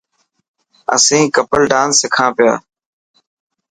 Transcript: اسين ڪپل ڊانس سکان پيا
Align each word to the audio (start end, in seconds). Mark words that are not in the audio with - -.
اسين 0.95 1.23
ڪپل 1.35 1.61
ڊانس 1.71 1.93
سکان 2.03 2.29
پيا 2.37 2.53